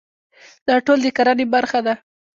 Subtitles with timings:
[0.67, 1.93] دا ټول د کرنې برخه ده.